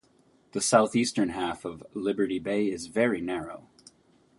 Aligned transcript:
The 0.53 0.61
southeastern 0.61 1.29
half 1.29 1.63
of 1.63 1.83
Liberty 1.93 2.39
Bay 2.39 2.71
is 2.71 2.87
very 2.87 3.21
narrow. 3.21 3.69